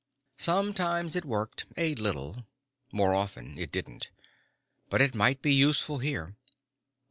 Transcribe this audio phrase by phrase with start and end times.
[0.39, 2.47] Sometimes it worked, a little.
[2.91, 4.09] More often it didn't.
[4.89, 6.35] But it might be useful here.